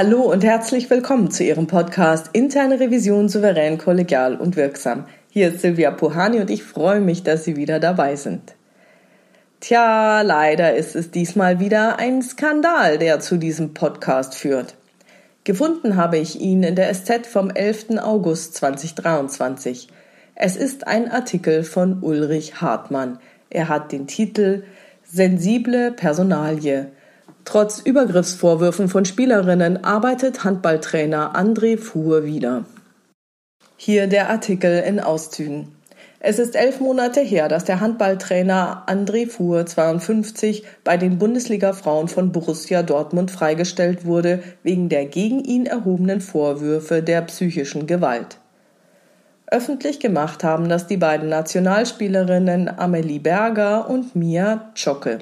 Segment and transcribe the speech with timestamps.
[0.00, 5.06] Hallo und herzlich willkommen zu Ihrem Podcast Interne Revision souverän, kollegial und wirksam.
[5.28, 8.54] Hier ist Silvia Puhani und ich freue mich, dass Sie wieder dabei sind.
[9.58, 14.76] Tja, leider ist es diesmal wieder ein Skandal, der zu diesem Podcast führt.
[15.42, 17.98] Gefunden habe ich ihn in der SZ vom 11.
[18.00, 19.88] August 2023.
[20.36, 23.18] Es ist ein Artikel von Ulrich Hartmann.
[23.50, 24.62] Er hat den Titel
[25.02, 26.92] Sensible Personalie
[27.48, 32.66] Trotz Übergriffsvorwürfen von Spielerinnen arbeitet Handballtrainer André Fuhr wieder.
[33.78, 35.74] Hier der Artikel in Auszügen.
[36.20, 42.32] Es ist elf Monate her, dass der Handballtrainer André Fuhr 52 bei den Bundesliga-Frauen von
[42.32, 48.36] Borussia Dortmund freigestellt wurde wegen der gegen ihn erhobenen Vorwürfe der psychischen Gewalt.
[49.46, 55.20] Öffentlich gemacht haben das die beiden Nationalspielerinnen Amelie Berger und Mia Zschocke.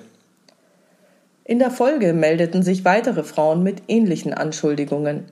[1.48, 5.27] In der Folge meldeten sich weitere Frauen mit ähnlichen Anschuldigungen.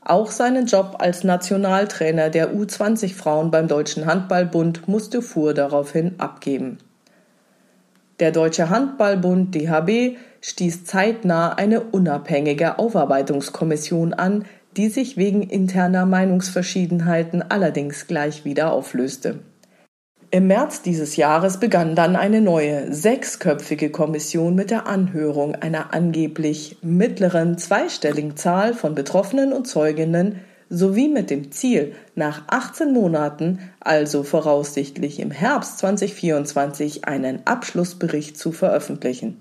[0.00, 6.78] Auch seinen Job als Nationaltrainer der U20 Frauen beim Deutschen Handballbund musste Fuhr daraufhin abgeben.
[8.20, 14.44] Der Deutsche Handballbund DHB stieß zeitnah eine unabhängige Aufarbeitungskommission an,
[14.76, 19.40] die sich wegen interner Meinungsverschiedenheiten allerdings gleich wieder auflöste.
[20.32, 26.76] Im März dieses Jahres begann dann eine neue, sechsköpfige Kommission mit der Anhörung einer angeblich
[26.82, 34.22] mittleren zweistelligen Zahl von Betroffenen und Zeuginnen sowie mit dem Ziel, nach 18 Monaten, also
[34.22, 39.40] voraussichtlich im Herbst 2024, einen Abschlussbericht zu veröffentlichen.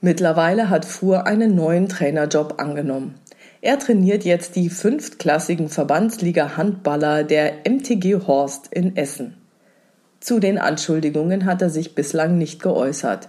[0.00, 3.16] Mittlerweile hat Fuhr einen neuen Trainerjob angenommen.
[3.62, 9.34] Er trainiert jetzt die fünftklassigen Verbandsliga Handballer der MTG Horst in Essen.
[10.20, 13.28] Zu den Anschuldigungen hat er sich bislang nicht geäußert.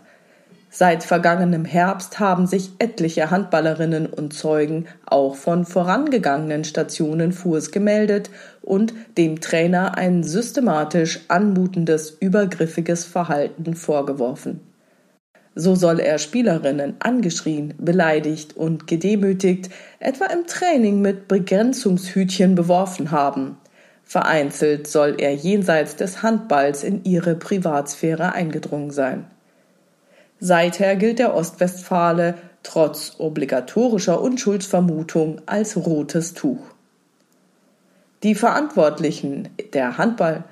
[0.72, 8.30] Seit vergangenem Herbst haben sich etliche Handballerinnen und Zeugen auch von vorangegangenen Stationen Fuhrs gemeldet
[8.62, 14.62] und dem Trainer ein systematisch anmutendes, übergriffiges Verhalten vorgeworfen.
[15.56, 19.70] So soll er Spielerinnen angeschrien, beleidigt und gedemütigt,
[20.00, 23.58] etwa im Training mit Begrenzungshütchen beworfen haben.
[24.10, 29.28] Vereinzelt soll er jenseits des Handballs in ihre Privatsphäre eingedrungen sein.
[30.40, 32.34] Seither gilt der Ostwestfale
[32.64, 36.58] trotz obligatorischer Unschuldsvermutung als rotes Tuch.
[38.24, 40.44] Die Verantwortlichen der Handball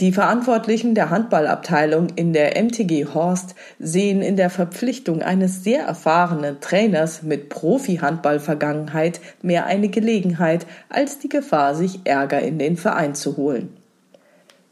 [0.00, 6.60] die Verantwortlichen der Handballabteilung in der MTG Horst sehen in der Verpflichtung eines sehr erfahrenen
[6.60, 13.36] Trainers mit Profi-Handball-Vergangenheit mehr eine Gelegenheit als die Gefahr, sich Ärger in den Verein zu
[13.36, 13.77] holen.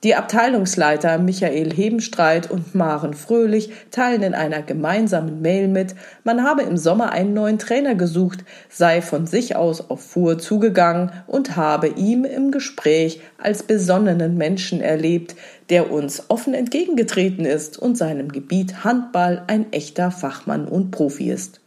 [0.03, 6.63] Die Abteilungsleiter Michael Hebenstreit und Maren Fröhlich teilen in einer gemeinsamen Mail mit, man habe
[6.63, 11.89] im Sommer einen neuen Trainer gesucht, sei von sich aus auf Fuhr zugegangen und habe
[11.89, 15.35] ihm im Gespräch als besonnenen Menschen erlebt,
[15.71, 21.61] der uns offen entgegengetreten ist und seinem Gebiet Handball ein echter Fachmann und Profi ist.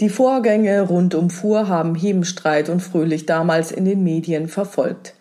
[0.00, 5.14] Die Vorgänge rund um Fuhr haben Hebenstreit und Fröhlich damals in den Medien verfolgt.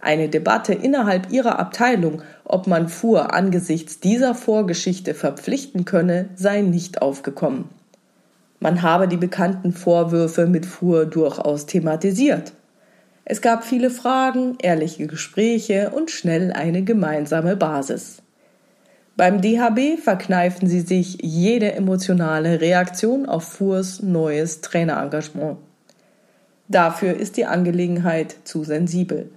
[0.00, 7.02] Eine Debatte innerhalb ihrer Abteilung, ob man Fuhr angesichts dieser Vorgeschichte verpflichten könne, sei nicht
[7.02, 7.66] aufgekommen.
[8.60, 12.52] Man habe die bekannten Vorwürfe mit Fuhr durchaus thematisiert.
[13.24, 18.22] Es gab viele Fragen, ehrliche Gespräche und schnell eine gemeinsame Basis.
[19.16, 25.58] Beim DHB verkneifen sie sich jede emotionale Reaktion auf Fuhrs neues Trainerengagement.
[26.68, 29.30] Dafür ist die Angelegenheit zu sensibel.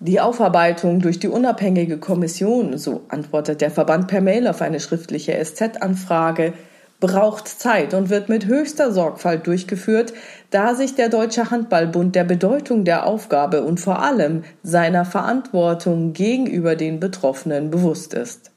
[0.00, 5.32] Die Aufarbeitung durch die unabhängige Kommission, so antwortet der Verband per Mail auf eine schriftliche
[5.44, 6.52] SZ-Anfrage,
[7.00, 10.12] braucht Zeit und wird mit höchster Sorgfalt durchgeführt,
[10.50, 16.76] da sich der Deutsche Handballbund der Bedeutung der Aufgabe und vor allem seiner Verantwortung gegenüber
[16.76, 18.52] den Betroffenen bewusst ist.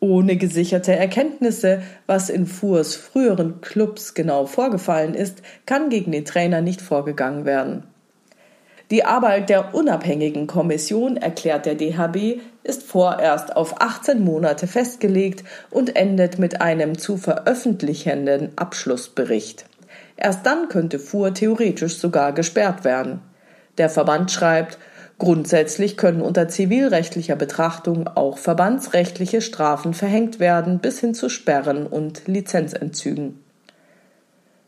[0.00, 6.62] Ohne gesicherte Erkenntnisse, was in Fuhrs früheren Clubs genau vorgefallen ist, kann gegen den Trainer
[6.62, 7.84] nicht vorgegangen werden.
[8.92, 15.96] Die Arbeit der unabhängigen Kommission, erklärt der DHB, ist vorerst auf 18 Monate festgelegt und
[15.96, 19.64] endet mit einem zu veröffentlichenden Abschlussbericht.
[20.18, 23.22] Erst dann könnte Fuhr theoretisch sogar gesperrt werden.
[23.78, 24.76] Der Verband schreibt,
[25.18, 32.26] Grundsätzlich können unter zivilrechtlicher Betrachtung auch verbandsrechtliche Strafen verhängt werden bis hin zu Sperren und
[32.26, 33.41] Lizenzentzügen.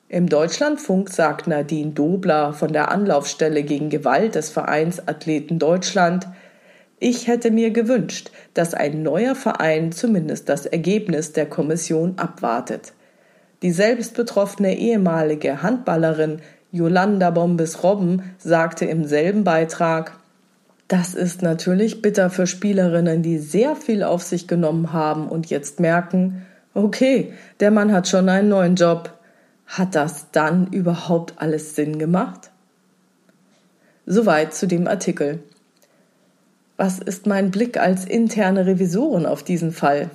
[0.08, 6.28] Im Deutschlandfunk sagt Nadine Dobler von der Anlaufstelle gegen Gewalt des Vereins Athleten Deutschland,
[7.00, 12.92] ich hätte mir gewünscht, dass ein neuer Verein zumindest das Ergebnis der Kommission abwartet.
[13.62, 16.40] Die selbst betroffene ehemalige Handballerin
[16.70, 20.18] Yolanda Bombes Robben sagte im selben Beitrag,
[20.86, 25.80] das ist natürlich bitter für Spielerinnen, die sehr viel auf sich genommen haben und jetzt
[25.80, 29.10] merken, okay, der Mann hat schon einen neuen Job.
[29.66, 32.50] Hat das dann überhaupt alles Sinn gemacht?
[34.06, 35.42] Soweit zu dem Artikel.
[36.76, 40.10] Was ist mein Blick als interne Revisorin auf diesen Fall?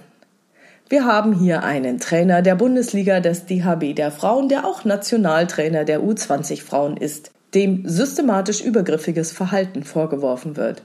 [0.90, 6.01] Wir haben hier einen Trainer der Bundesliga des DHB der Frauen, der auch Nationaltrainer der
[6.01, 10.81] U20 Frauen ist, dem systematisch übergriffiges Verhalten vorgeworfen wird.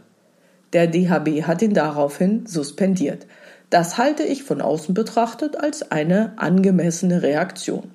[0.75, 3.27] Der DHB hat ihn daraufhin suspendiert.
[3.71, 7.94] Das halte ich von außen betrachtet als eine angemessene Reaktion.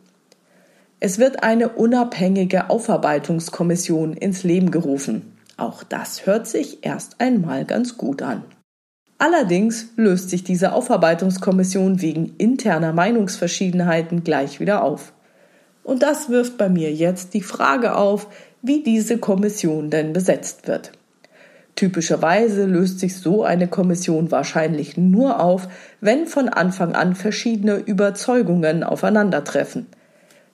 [1.02, 5.38] Es wird eine unabhängige Aufarbeitungskommission ins Leben gerufen.
[5.56, 8.44] Auch das hört sich erst einmal ganz gut an.
[9.18, 15.14] Allerdings löst sich diese Aufarbeitungskommission wegen interner Meinungsverschiedenheiten gleich wieder auf.
[15.84, 18.28] Und das wirft bei mir jetzt die Frage auf,
[18.62, 20.92] wie diese Kommission denn besetzt wird.
[21.76, 25.70] Typischerweise löst sich so eine Kommission wahrscheinlich nur auf,
[26.02, 29.88] wenn von Anfang an verschiedene Überzeugungen aufeinandertreffen–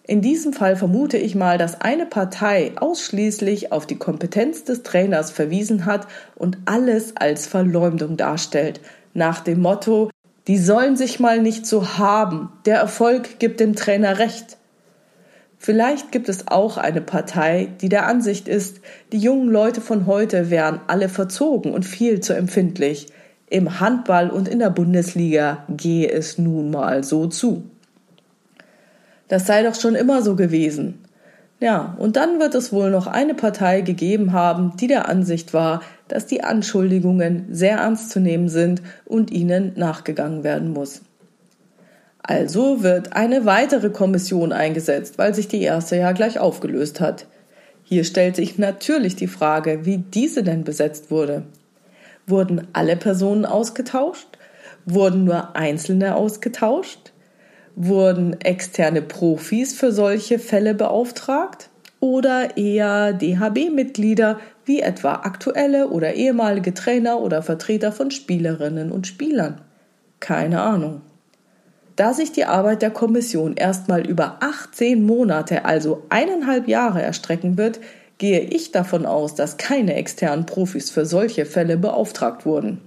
[0.08, 5.32] in diesem Fall vermute ich mal, dass eine Partei ausschließlich auf die Kompetenz des Trainers
[5.32, 8.82] verwiesen hat und alles als Verleumdung darstellt,
[9.16, 10.12] nach dem Motto,
[10.48, 14.58] die sollen sich mal nicht so haben, der Erfolg gibt dem Trainer recht.
[15.58, 18.82] Vielleicht gibt es auch eine Partei, die der Ansicht ist,
[19.12, 23.08] die jungen Leute von heute wären alle verzogen und viel zu empfindlich.
[23.50, 27.64] Im Handball und in der Bundesliga gehe es nun mal so zu.
[29.28, 31.06] Das sei doch schon immer so gewesen.
[31.60, 35.82] Ja, und dann wird es wohl noch eine Partei gegeben haben, die der Ansicht war,
[36.08, 41.02] dass die Anschuldigungen sehr ernst zu nehmen sind und ihnen nachgegangen werden muss.
[42.22, 47.28] Also wird eine weitere Kommission eingesetzt, weil sich die erste ja gleich aufgelöst hat.
[47.84, 51.44] Hier stellt sich natürlich die Frage, wie diese denn besetzt wurde.
[52.26, 54.28] Wurden alle Personen ausgetauscht?
[54.86, 57.14] Wurden nur einzelne ausgetauscht?
[57.76, 61.70] Wurden externe Profis für solche Fälle beauftragt
[62.00, 69.62] oder eher DHB-Mitglieder wie etwa aktuelle oder ehemalige Trainer oder Vertreter von Spielerinnen und Spielern?
[70.22, 71.02] Keine Ahnung.
[71.96, 77.80] Da sich die Arbeit der Kommission erstmal über 18 Monate, also eineinhalb Jahre erstrecken wird,
[78.18, 82.82] gehe ich davon aus, dass keine externen Profis für solche Fälle beauftragt wurden.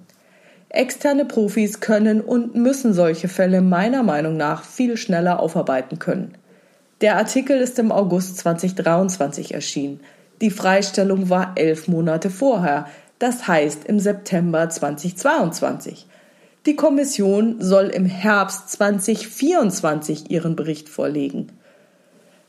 [0.70, 6.35] Externe Profis können und müssen solche Fälle meiner Meinung nach viel schneller aufarbeiten können.
[7.00, 10.00] Der Artikel ist im August 2023 erschienen.
[10.41, 12.87] Die Freistellung war elf Monate vorher,
[13.19, 16.06] das heißt im September 2022.
[16.67, 21.53] Die Kommission soll im Herbst 2024 ihren Bericht vorlegen.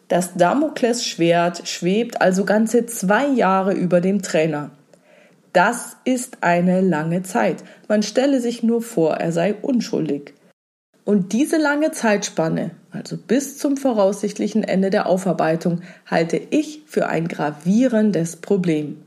[0.10, 4.72] Das Damoklesschwert schwebt also ganze zwei Jahre über dem Trainer.
[5.54, 7.64] Das ist eine lange Zeit.
[7.88, 10.34] Man stelle sich nur vor, er sei unschuldig.
[11.06, 17.28] Und diese lange Zeitspanne, also bis zum voraussichtlichen Ende der Aufarbeitung, halte ich für ein
[17.28, 19.04] gravierendes Problem.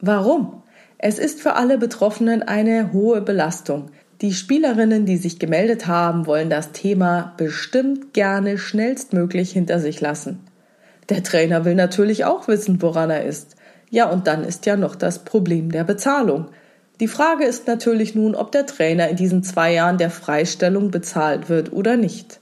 [0.00, 0.62] Warum?
[0.98, 3.90] Es ist für alle Betroffenen eine hohe Belastung.
[4.20, 10.40] Die Spielerinnen, die sich gemeldet haben, wollen das Thema bestimmt gerne schnellstmöglich hinter sich lassen.
[11.08, 13.56] Der Trainer will natürlich auch wissen, woran er ist.
[13.96, 16.48] Ja, und dann ist ja noch das Problem der Bezahlung.
[17.00, 21.48] Die Frage ist natürlich nun, ob der Trainer in diesen zwei Jahren der Freistellung bezahlt
[21.48, 22.38] wird oder nicht.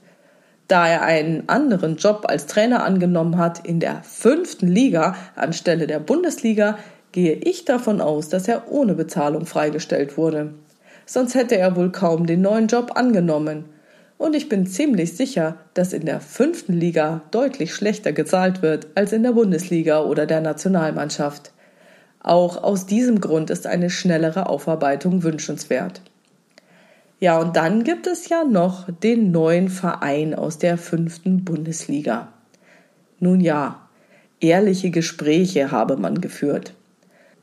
[0.67, 5.99] Da er einen anderen Job als Trainer angenommen hat in der fünften Liga anstelle der
[5.99, 6.77] Bundesliga,
[7.13, 10.55] gehe ich davon aus, dass er ohne Bezahlung freigestellt wurde.
[11.05, 13.63] Sonst hätte er wohl kaum den neuen Job angenommen.
[14.17, 19.11] Und ich bin ziemlich sicher, dass in der fünften Liga deutlich schlechter gezahlt wird als
[19.11, 21.51] in der Bundesliga oder der Nationalmannschaft.
[22.21, 26.01] Auch aus diesem Grund ist eine schnellere Aufarbeitung wünschenswert.
[27.19, 32.29] Ja, und dann gibt es ja noch den neuen Verein aus der fünften Bundesliga.
[33.19, 33.87] Nun ja,
[34.39, 36.73] ehrliche Gespräche habe man geführt.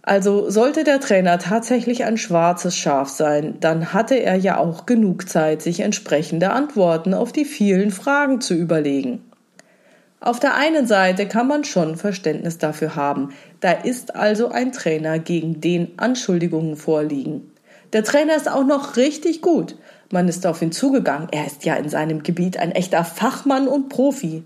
[0.03, 5.29] Also sollte der Trainer tatsächlich ein schwarzes Schaf sein, dann hatte er ja auch genug
[5.29, 9.23] Zeit, sich entsprechende Antworten auf die vielen Fragen zu überlegen.
[10.21, 15.21] Auf der einen Seite kann man schon Verständnis dafür haben, da ist also ein Trainer,
[15.21, 17.53] gegen den Anschuldigungen vorliegen.
[17.93, 19.77] Der Trainer ist auch noch richtig gut.
[20.11, 21.29] Man ist auf ihn zugegangen.
[21.31, 24.45] Er ist ja in seinem Gebiet ein echter Fachmann und Profi.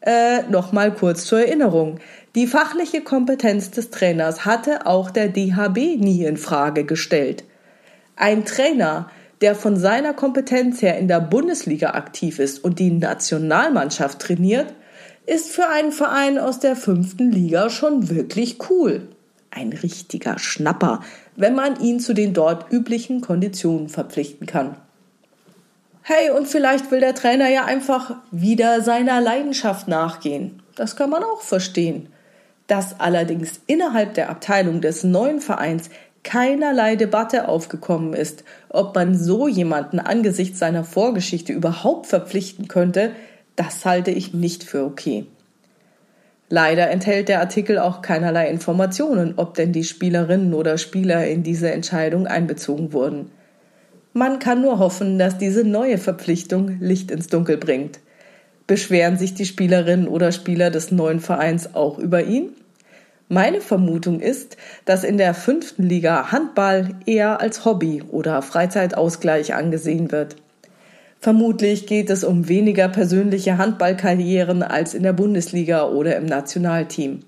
[0.00, 1.98] Äh, Nochmal kurz zur Erinnerung.
[2.34, 7.44] Die fachliche Kompetenz des Trainers hatte auch der DHB nie in Frage gestellt.
[8.16, 9.08] Ein Trainer,
[9.40, 14.74] der von seiner Kompetenz her in der Bundesliga aktiv ist und die Nationalmannschaft trainiert,
[15.26, 19.08] ist für einen Verein aus der fünften Liga schon wirklich cool.
[19.52, 21.02] Ein richtiger Schnapper,
[21.36, 24.76] wenn man ihn zu den dort üblichen Konditionen verpflichten kann.
[26.02, 30.62] Hey, und vielleicht will der Trainer ja einfach wieder seiner Leidenschaft nachgehen.
[30.74, 32.08] Das kann man auch verstehen.
[32.66, 35.90] Dass allerdings innerhalb der Abteilung des neuen Vereins
[36.22, 43.12] keinerlei Debatte aufgekommen ist, ob man so jemanden angesichts seiner Vorgeschichte überhaupt verpflichten könnte,
[43.56, 45.26] das halte ich nicht für okay.
[46.48, 51.70] Leider enthält der Artikel auch keinerlei Informationen, ob denn die Spielerinnen oder Spieler in diese
[51.70, 53.30] Entscheidung einbezogen wurden.
[54.12, 57.98] Man kann nur hoffen, dass diese neue Verpflichtung Licht ins Dunkel bringt.
[58.66, 62.50] Beschweren sich die Spielerinnen oder Spieler des neuen Vereins auch über ihn?
[63.28, 70.12] Meine Vermutung ist, dass in der fünften Liga Handball eher als Hobby oder Freizeitausgleich angesehen
[70.12, 70.36] wird.
[71.20, 77.20] Vermutlich geht es um weniger persönliche Handballkarrieren als in der Bundesliga oder im Nationalteam.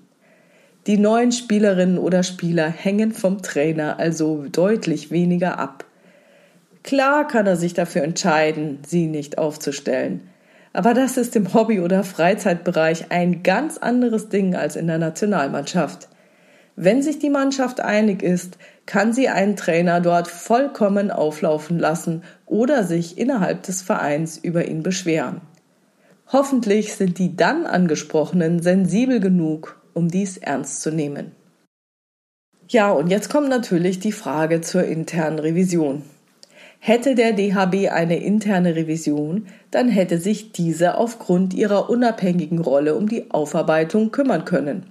[0.85, 5.83] Die neuen Spielerinnen oder Spieler hängen vom Trainer also deutlich weniger ab.
[6.83, 10.29] Klar kann er sich dafür entscheiden, sie nicht aufzustellen.
[10.77, 16.07] Aber das ist im Hobby- oder Freizeitbereich ein ganz anderes Ding als in der Nationalmannschaft.
[16.75, 22.83] Wenn sich die Mannschaft einig ist, kann sie einen Trainer dort vollkommen auflaufen lassen oder
[22.83, 25.41] sich innerhalb des Vereins über ihn beschweren.
[26.27, 31.31] Hoffentlich sind die dann angesprochenen sensibel genug, um dies ernst zu nehmen.
[32.67, 36.03] Ja, und jetzt kommt natürlich die Frage zur internen Revision.
[36.79, 43.09] Hätte der DHB eine interne Revision, dann hätte sich diese aufgrund ihrer unabhängigen Rolle um
[43.09, 44.83] die Aufarbeitung kümmern können.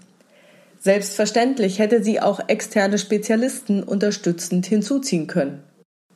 [0.78, 5.62] Selbstverständlich hätte sie auch externe Spezialisten unterstützend hinzuziehen können.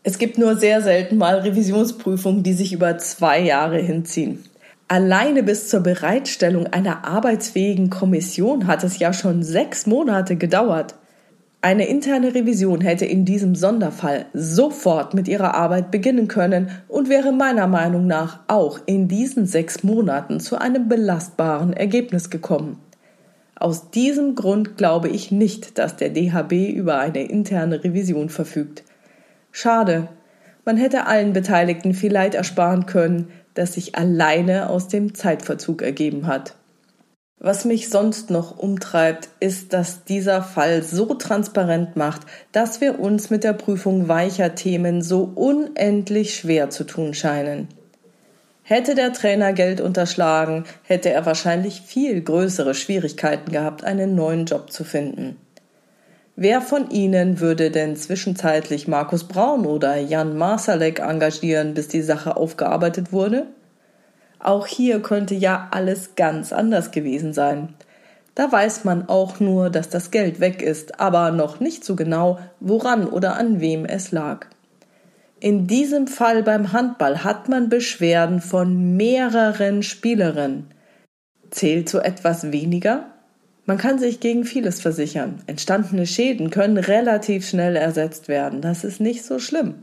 [0.03, 4.45] Es gibt nur sehr selten mal Revisionsprüfungen, die sich über zwei Jahre hinziehen.
[4.89, 10.95] Alleine bis zur Bereitstellung einer arbeitsfähigen Kommission hat es ja schon sechs Monate gedauert.
[11.63, 17.33] Eine interne Revision hätte in diesem Sonderfall sofort mit ihrer Arbeit beginnen können und wäre
[17.33, 22.79] meiner Meinung nach auch in diesen sechs Monaten zu einem belastbaren Ergebnis gekommen.
[23.57, 28.83] Aus diesem Grund glaube ich nicht, dass der DHB über eine interne Revision verfügt.
[29.53, 30.09] Schade.
[30.65, 36.27] Man hätte allen Beteiligten viel Leid ersparen können, das sich alleine aus dem Zeitverzug ergeben
[36.27, 36.55] hat.
[37.43, 42.21] Was mich sonst noch umtreibt, ist, dass dieser Fall so transparent macht,
[42.53, 47.69] dass wir uns mit der Prüfung weicher Themen so unendlich schwer zu tun scheinen.
[48.63, 54.71] Hätte der Trainer Geld unterschlagen, hätte er wahrscheinlich viel größere Schwierigkeiten gehabt, einen neuen Job
[54.71, 55.39] zu finden.
[56.37, 62.37] Wer von Ihnen würde denn zwischenzeitlich Markus Braun oder Jan Marsalek engagieren, bis die Sache
[62.37, 63.47] aufgearbeitet wurde?
[64.41, 67.75] Auch hier könnte ja alles ganz anders gewesen sein.
[68.35, 72.39] Da weiß man auch nur, dass das Geld weg ist, aber noch nicht so genau,
[72.59, 74.47] woran oder an wem es lag.
[75.41, 80.67] In diesem Fall beim Handball hat man Beschwerden von mehreren Spielerinnen.
[81.51, 83.07] Zählt so etwas weniger?
[83.67, 85.43] Man kann sich gegen vieles versichern.
[85.47, 88.61] Entstandene Schäden können relativ schnell ersetzt werden.
[88.61, 89.75] Das ist nicht so schlimm.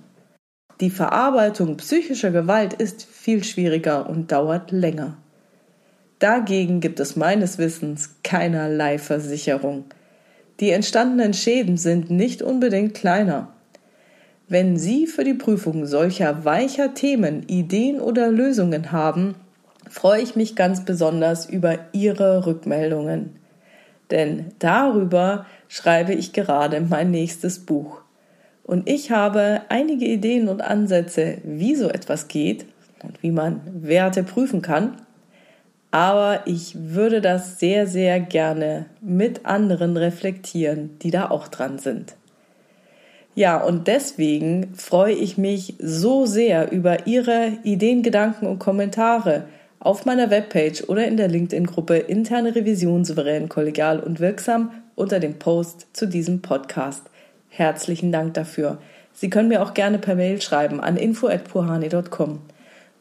[0.80, 5.18] Die Verarbeitung psychischer Gewalt ist viel schwieriger und dauert länger.
[6.20, 9.86] Dagegen gibt es meines Wissens keinerlei Versicherung.
[10.60, 13.54] Die entstandenen Schäden sind nicht unbedingt kleiner.
[14.48, 19.36] Wenn Sie für die Prüfung solcher weicher Themen Ideen oder Lösungen haben,
[19.90, 23.36] freue ich mich ganz besonders über Ihre Rückmeldungen.
[24.10, 28.02] Denn darüber schreibe ich gerade mein nächstes Buch.
[28.68, 32.66] Und ich habe einige Ideen und Ansätze, wie so etwas geht
[33.02, 34.98] und wie man Werte prüfen kann.
[35.90, 42.16] Aber ich würde das sehr, sehr gerne mit anderen reflektieren, die da auch dran sind.
[43.36, 49.46] Ja, und deswegen freue ich mich so sehr über Ihre Ideen, Gedanken und Kommentare
[49.80, 55.40] auf meiner Webpage oder in der LinkedIn-Gruppe Interne Revision souverän, kollegial und wirksam unter dem
[55.40, 57.04] Post zu diesem Podcast.
[57.50, 58.80] Herzlichen Dank dafür.
[59.14, 62.40] Sie können mir auch gerne per Mail schreiben an info@puhani.com.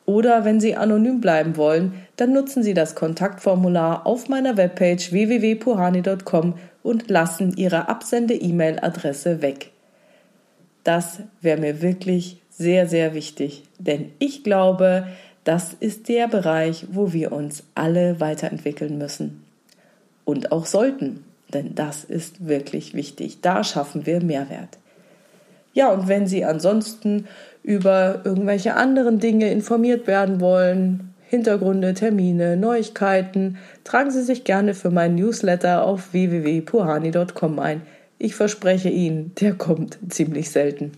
[0.07, 6.55] Oder wenn Sie anonym bleiben wollen, dann nutzen Sie das Kontaktformular auf meiner Webpage www.puhani.com
[6.83, 9.73] und lassen Ihre Absende-E-Mail-Adresse weg.
[10.85, 15.09] Das wäre mir wirklich sehr, sehr wichtig, denn ich glaube,
[15.43, 19.45] das ist der Bereich, wo wir uns alle weiterentwickeln müssen.
[20.25, 21.25] Und auch sollten.
[21.53, 23.41] Denn das ist wirklich wichtig.
[23.41, 24.79] Da schaffen wir Mehrwert.
[25.73, 27.27] Ja, und wenn Sie ansonsten
[27.63, 34.91] über irgendwelche anderen Dinge informiert werden wollen, Hintergründe, Termine, Neuigkeiten, tragen Sie sich gerne für
[34.91, 37.83] meinen Newsletter auf www.puhani.com ein.
[38.19, 40.93] Ich verspreche Ihnen, der kommt ziemlich selten.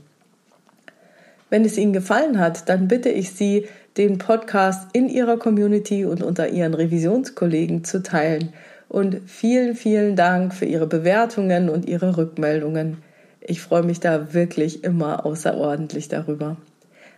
[1.50, 6.23] Wenn es Ihnen gefallen hat, dann bitte ich Sie, den Podcast in Ihrer Community und
[6.23, 8.52] unter Ihren Revisionskollegen zu teilen.
[8.88, 12.99] Und vielen, vielen Dank für Ihre Bewertungen und Ihre Rückmeldungen.
[13.40, 16.57] Ich freue mich da wirklich immer außerordentlich darüber.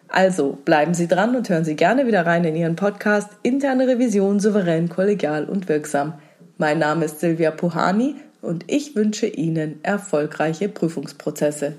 [0.09, 4.41] Also bleiben Sie dran und hören Sie gerne wieder rein in Ihren Podcast Interne Revision
[4.41, 6.15] souverän, kollegial und wirksam.
[6.59, 11.75] Mein Name ist Silvia Puhani und ich wünsche Ihnen erfolgreiche Prüfungsprozesse.